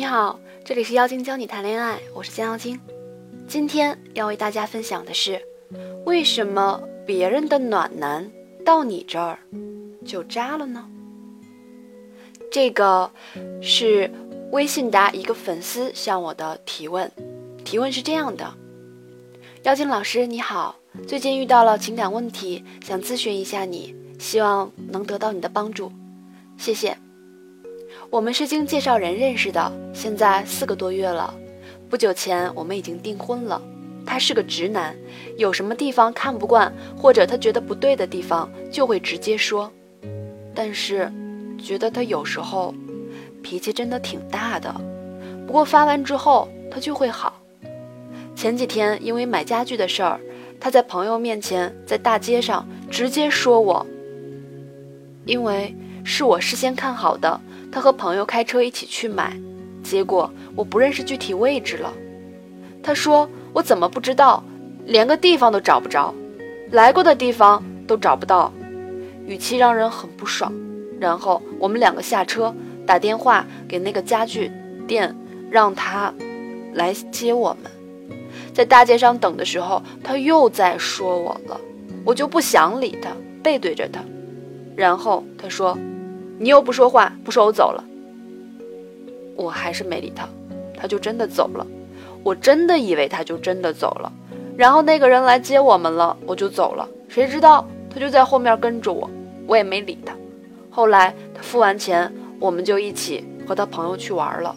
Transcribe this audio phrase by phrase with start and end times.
[0.00, 2.80] 你好，这里是妖精教你谈恋爱，我是江妖精。
[3.46, 5.38] 今天要为大家分享的是，
[6.06, 8.32] 为什么别人的暖男
[8.64, 9.38] 到你这儿
[10.06, 10.88] 就渣了呢？
[12.50, 13.10] 这个
[13.60, 14.10] 是
[14.52, 17.12] 微信答一个粉丝向我的提问，
[17.62, 18.54] 提问是这样的：
[19.64, 20.76] 妖精老师你好，
[21.06, 25.92] 最近遇到了情感问题，想咨询一下你，希望能得到你的帮助，
[26.56, 26.96] 谢谢。
[28.10, 31.32] 我们是经介绍人认识的，现在四个多月了。
[31.88, 33.62] 不久前我们已经订婚了。
[34.04, 34.96] 他是个直男，
[35.36, 39.70] 有什么地方看不惯或者他觉得不对的地方，就会直接说。
[40.52, 41.08] 但是，
[41.56, 42.74] 觉得他有时候
[43.44, 44.74] 脾气真的挺大的。
[45.46, 47.40] 不过发完之后他就会好。
[48.34, 50.18] 前几天因为买家具的事儿，
[50.58, 53.86] 他在朋友面前在大街上直接说我，
[55.26, 55.72] 因为
[56.02, 57.40] 是我事先看好的。
[57.72, 59.36] 他和朋友开车一起去买，
[59.82, 61.92] 结果我不认识具体位置了。
[62.82, 64.42] 他说我怎么不知道，
[64.86, 66.12] 连个地方都找不着，
[66.72, 68.52] 来过的地方都找不到，
[69.26, 70.52] 语气让人很不爽。
[70.98, 72.52] 然后我们两个下车，
[72.84, 74.50] 打电话给那个家具
[74.86, 75.14] 店，
[75.48, 76.12] 让他
[76.74, 77.70] 来接我们。
[78.52, 81.60] 在大街上等的时候，他又在说我了，
[82.04, 83.10] 我就不想理他，
[83.42, 84.00] 背对着他。
[84.74, 85.78] 然后他说。
[86.42, 87.84] 你又不说话，不说我走了，
[89.36, 90.26] 我还是没理他，
[90.74, 91.66] 他就真的走了。
[92.22, 94.10] 我真的以为他就真的走了，
[94.56, 96.88] 然后那个人来接我们了，我就走了。
[97.08, 99.10] 谁知道他就在后面跟着我，
[99.46, 100.14] 我也没理他。
[100.70, 104.56] 后来他付完钱，我们就一起和他朋友去玩了。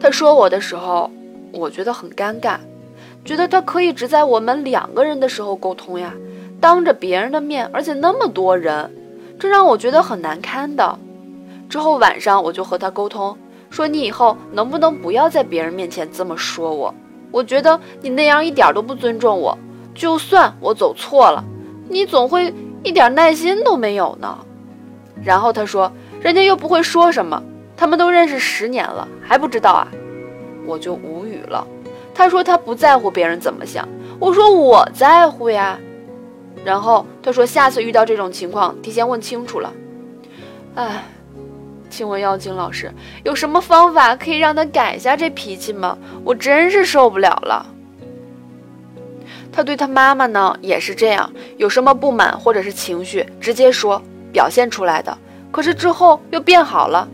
[0.00, 1.08] 他说我的时候，
[1.52, 2.58] 我觉得很尴尬，
[3.24, 6.12] 觉得他可以只在我们两个人的时候沟通呀，
[6.60, 8.90] 当着别人的面，而且那么多人。
[9.40, 10.98] 这让我觉得很难堪的。
[11.66, 13.36] 之后晚上我就和他沟通，
[13.70, 16.94] 说你以后能不能不要在别人面前这么说我？
[17.30, 19.56] 我觉得你那样一点都不尊重我。
[19.94, 21.42] 就算我走错了，
[21.88, 24.38] 你总会一点耐心都没有呢。
[25.24, 25.90] 然后他说，
[26.20, 27.42] 人家又不会说什么，
[27.78, 29.88] 他们都认识十年了，还不知道啊？
[30.66, 31.66] 我就无语了。
[32.14, 35.78] 他说他不在乎别人怎么想，我说我在乎呀。
[36.64, 39.72] 然后他说：“下次遇到这种情况，提前问清楚了。”
[40.76, 41.02] 哎，
[41.88, 42.92] 请问妖精老师
[43.24, 45.98] 有什么方法可以让他改一下这脾气吗？
[46.24, 47.66] 我真是受不了了。
[49.52, 54.00] 他对他妈妈呢也是这样，有什么不满或者是情绪直接说，
[54.32, 55.16] 表现出来的。
[55.50, 57.08] 可是之后又变好了，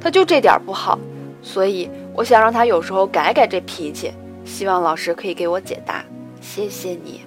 [0.00, 0.96] 他就这点不好，
[1.42, 4.12] 所以我想让他有时候改改这脾气。
[4.44, 6.04] 希望老师可以给我解答，
[6.40, 7.22] 谢谢你。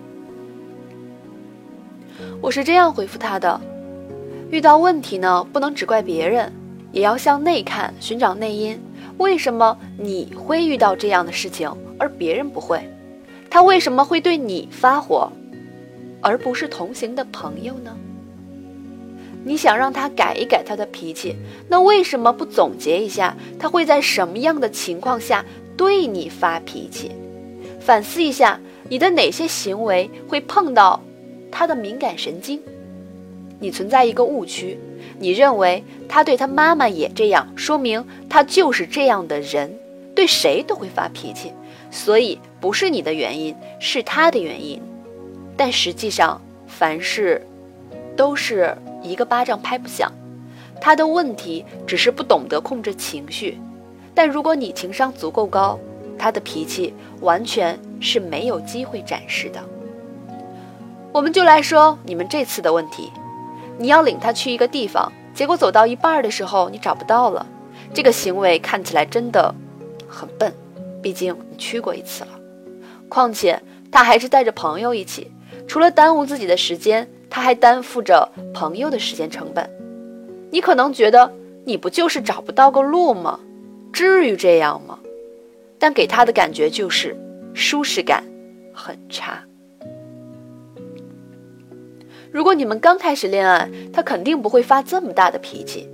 [2.41, 3.59] 我是这样回复他的：
[4.49, 6.51] 遇到问题呢，不能只怪别人，
[6.91, 8.79] 也要向内看，寻找内因。
[9.17, 12.81] 为什么你会遇到这样的事情，而别人不会？
[13.49, 15.31] 他为什么会对你发火，
[16.21, 17.95] 而不是同行的朋友呢？
[19.45, 21.35] 你想让他改一改他的脾气，
[21.67, 25.45] 那为什么不总结一下他会在什么样的情况下
[25.77, 27.11] 对你发脾气？
[27.79, 31.01] 反思一下你的哪些行为会碰到？
[31.55, 32.59] 他的敏感神经，
[33.59, 34.79] 你存在一个误区，
[35.19, 39.77] 你认为他对他妈妈也这样，说明他就是这样的人，
[40.15, 41.51] 对谁都会发脾气，
[41.91, 44.81] 所以不是你的原因，是他的原因。
[45.55, 47.45] 但实际上，凡事
[48.17, 50.11] 都是一个巴掌拍不响，
[50.81, 53.59] 他的问题只是不懂得控制情绪。
[54.15, 55.79] 但如果你情商足够高，
[56.17, 59.63] 他的脾气完全是没有机会展示的。
[61.13, 63.11] 我们就来说你们这次的问题，
[63.77, 67.45] 你要领他去一个地方，结果走到一半的时候你找不到了，
[67.93, 69.53] 这个行为看起来真的
[70.07, 70.51] 很笨，
[71.03, 72.31] 毕竟你去过一次了。
[73.07, 75.31] 况且他还是带着朋友一起，
[75.67, 79.69] 除了耽误自己的时间，他还担负着朋友的时间成本。
[80.49, 81.31] 你可能觉得
[81.63, 83.39] 你不就是找不到个路吗？
[83.91, 84.97] 至于这样吗？
[85.77, 87.15] 但给他的感觉就是
[87.53, 88.23] 舒适感
[88.73, 89.43] 很差。
[92.33, 95.87] 如果你们刚开始恋爱，他肯定不会发这么大的脾气。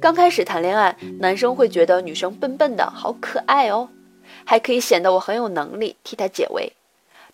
[0.00, 3.90] 刚开始谈恋爱，男生会觉得女生笨笨的，好可爱哦，
[4.46, 6.72] 还可以显得我很有能力替他解围。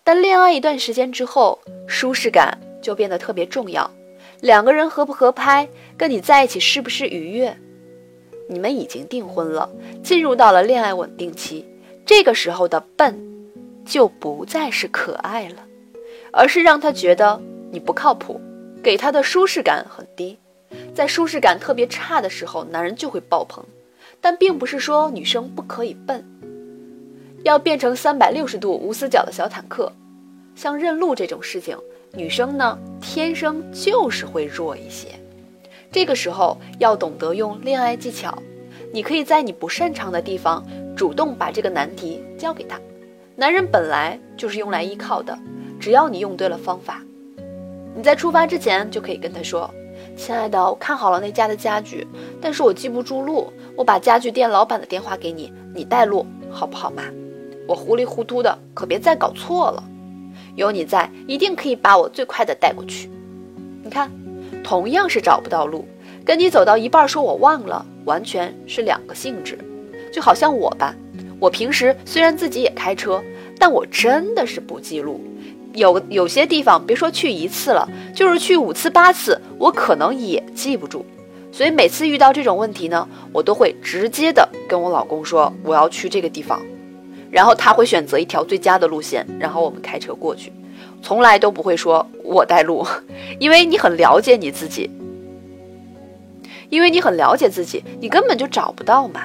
[0.03, 1.57] 但恋爱一段时间之后，
[1.87, 3.89] 舒适感就变得特别重要。
[4.41, 7.55] 两个人合不合拍，跟你在一起是不是愉悦？
[8.49, 9.69] 你们已经订婚了，
[10.03, 11.65] 进入到了恋爱稳定期，
[12.05, 13.17] 这个时候的笨，
[13.85, 15.63] 就不再是可爱了，
[16.33, 17.41] 而是让他觉得
[17.71, 18.39] 你不靠谱。
[18.83, 20.37] 给他的舒适感很低，
[20.93, 23.63] 在舒适感特别差的时候，男人就会爆棚。
[24.21, 26.25] 但并不是说女生不可以笨。
[27.43, 29.91] 要变成三百六十度无死角的小坦克，
[30.55, 31.77] 像认路这种事情，
[32.13, 35.07] 女生呢天生就是会弱一些。
[35.89, 38.37] 这个时候要懂得用恋爱技巧，
[38.91, 40.65] 你可以在你不擅长的地方
[40.97, 42.77] 主动把这个难题交给他。
[43.37, 45.37] 男人本来就是用来依靠的，
[45.79, 47.01] 只要你用对了方法，
[47.99, 49.69] 你在出发之前就可以跟他说
[50.15, 52.07] ：“亲爱的，我看好了那家的家具，
[52.39, 57.03] 但是我记不住路，我把家具店老板的电话给你，你带路好不好嘛？
[57.67, 59.83] 我糊里糊涂的，可别再搞错了。
[60.55, 63.11] 有你在，一定可以把我最快的带过去。
[63.83, 64.09] 你看。”
[64.63, 65.85] 同样是找不到路，
[66.23, 69.59] 跟你走到一半说我忘了，完全是两个性质。
[70.13, 70.95] 就好像我吧，
[71.37, 73.21] 我平时虽然自己也开车，
[73.59, 75.19] 但我真的是不记路。
[75.79, 81.03] 有有些地方，别说去一次了，就是去五次八次，我可能也记不住。
[81.51, 86.61] 所以每次遇到这种问题呢，我都会直接的跟我老公说我要去这个地方，
[87.31, 90.53] 然后他会选择一条最佳的路线，然后我们开车过去。
[91.01, 92.85] 从来都不会说我带路，
[93.39, 94.89] 因为你很了解你自己，
[96.69, 99.21] 因为你很了解自己，你根本就找不到嘛。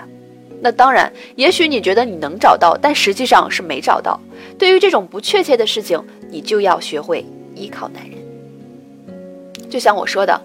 [0.63, 4.19] 那当然，也许你觉得你能找到，但实际上是没找到。
[4.59, 7.25] 对于这种不确切的事情，你就要学会
[7.55, 8.19] 依靠男人。
[9.71, 10.41] 就像我说的，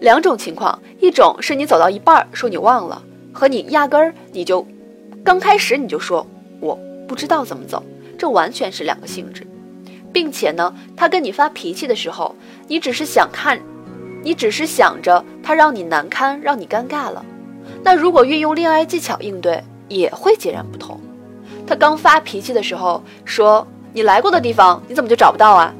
[0.00, 3.02] 两种情况：一种是你走到一半儿说你忘了，
[3.32, 4.66] 和你压根儿你就
[5.24, 6.26] 刚开始你就说
[6.60, 7.82] 我不知道怎么走，
[8.18, 9.46] 这完全是两个性质。
[10.12, 12.36] 并且呢，他跟你发脾气的时候，
[12.68, 13.58] 你只是想看，
[14.22, 17.24] 你只是想着他让你难堪，让你尴尬了。
[17.82, 21.00] 那如果运用恋爱技巧应对，也会截然不同。
[21.66, 25.74] 他刚发脾气的时候说：“你来过的地方，你怎么就找不到啊？”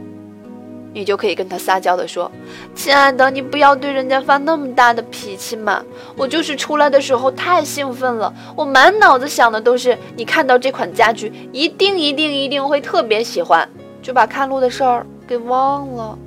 [0.95, 2.31] 你就可以跟他撒娇的说
[2.77, 5.83] ：“亲爱的，你不要对人家发那么大的脾气嘛。
[6.19, 13.67] 我就是出来的时候太兴奋了，我满脑子想的都是你看到这款家具，一定一定一定会特别喜欢。”
[14.03, 16.19] 就把看路的事儿给忘了，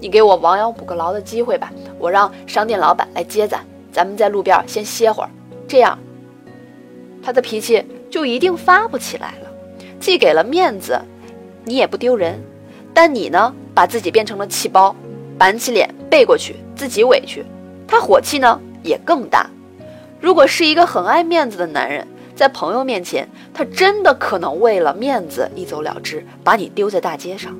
[0.00, 1.70] 你给我亡羊补个牢的机会吧。
[1.98, 5.30] 我让商店老板来接咱，咱们在路边先歇会儿，
[5.68, 5.96] 这样
[7.22, 9.50] 他的脾气就一定发不起来了。
[10.00, 10.98] 既给了面子，
[11.64, 12.40] 你也不丢人，
[12.92, 14.94] 但你呢，把自己变成了气包，
[15.38, 17.44] 板起脸背过去，自己委屈，
[17.86, 19.48] 他火气呢也更大。
[20.20, 22.06] 如果是一个很爱面子的男人。
[22.36, 27.54] 在朋友面前，他真的可能为了面子一走了之，把你丢在大街上。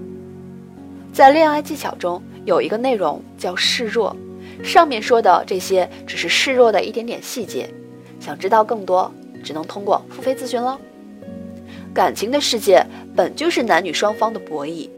[1.13, 4.17] 在恋爱技巧中有一个内容叫示弱，
[4.65, 7.69] 上面说的这些只是示弱的一点点细节。
[8.19, 9.13] 想知道更多，
[9.45, 10.79] 只能通过付费咨询了。
[11.93, 12.85] 感情的世界
[13.17, 14.89] 本就是男女双方的博弈，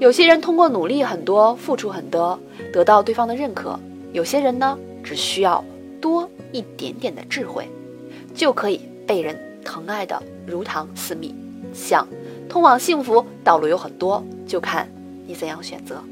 [0.00, 2.38] 有些人通过努力很多、付出很多，
[2.72, 3.78] 得到对方的认可；
[4.12, 5.64] 有些人呢，只需要
[6.00, 7.68] 多一点点的智慧。
[8.34, 11.34] 就可以被人疼爱的如糖似蜜，
[11.74, 12.08] 想
[12.48, 14.88] 通往幸福道路有很多，就看
[15.26, 16.02] 你怎样选择。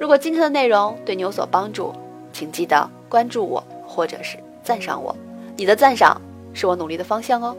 [0.00, 1.92] 如果今天的内容对你有所帮助，
[2.32, 5.14] 请记得关注我或者是赞赏我，
[5.56, 6.20] 你的赞赏
[6.52, 7.56] 是我努力的方向哦。